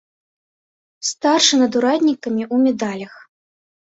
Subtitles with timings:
[1.09, 3.13] Старшы над ураднікамі, у медалях.